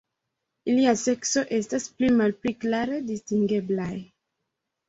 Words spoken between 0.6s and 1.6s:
Iliaj seksoj